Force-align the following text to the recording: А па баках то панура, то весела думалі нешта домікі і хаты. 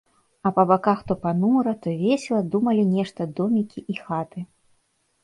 А 0.47 0.51
па 0.55 0.63
баках 0.69 1.01
то 1.11 1.17
панура, 1.25 1.73
то 1.83 1.93
весела 1.99 2.39
думалі 2.55 2.87
нешта 2.95 3.29
домікі 3.41 3.85
і 3.95 3.99
хаты. 4.07 4.39